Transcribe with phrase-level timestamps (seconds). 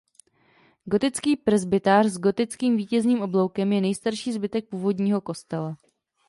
[0.85, 5.77] Gotický presbytář s gotickým vítězným obloukem je nejstarší zbytek původního kostela.